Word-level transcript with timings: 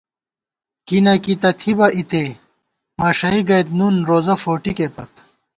کی 0.87 0.97
نہ 1.05 1.13
کی 1.23 1.33
تہ 1.41 1.49
تھِبہ 1.59 1.87
اِتےمݭَئ 1.97 3.39
گئیت 3.47 3.67
نُون 3.77 3.95
روزہ 4.09 4.35
فوٹِکےپت 4.43 5.11